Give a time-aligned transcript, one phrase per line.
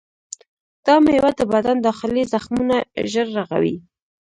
[0.85, 2.75] دا میوه د بدن داخلي زخمونه
[3.11, 3.75] ژر رغوي.